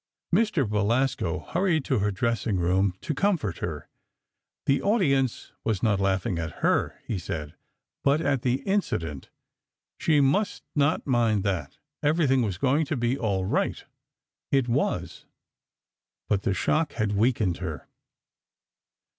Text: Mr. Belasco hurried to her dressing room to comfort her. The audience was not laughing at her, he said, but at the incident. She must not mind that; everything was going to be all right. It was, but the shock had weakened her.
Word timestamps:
Mr. 0.33 0.67
Belasco 0.67 1.41
hurried 1.49 1.85
to 1.85 1.99
her 1.99 2.09
dressing 2.09 2.57
room 2.57 2.95
to 3.01 3.13
comfort 3.13 3.59
her. 3.59 3.87
The 4.65 4.81
audience 4.81 5.51
was 5.63 5.83
not 5.83 5.99
laughing 5.99 6.39
at 6.39 6.63
her, 6.65 6.99
he 7.05 7.19
said, 7.19 7.53
but 8.03 8.19
at 8.19 8.41
the 8.41 8.63
incident. 8.63 9.29
She 9.99 10.19
must 10.19 10.63
not 10.73 11.05
mind 11.05 11.43
that; 11.43 11.77
everything 12.01 12.41
was 12.41 12.57
going 12.57 12.83
to 12.87 12.97
be 12.97 13.15
all 13.15 13.45
right. 13.45 13.85
It 14.51 14.67
was, 14.67 15.27
but 16.27 16.41
the 16.41 16.55
shock 16.55 16.93
had 16.93 17.11
weakened 17.11 17.57
her. 17.57 17.87